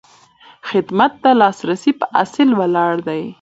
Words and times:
خدمت 0.69 1.11
د 1.23 1.25
لاسرسي 1.39 1.91
په 1.99 2.05
اصل 2.23 2.49
ولاړ 2.59 2.95
وي. 3.07 3.23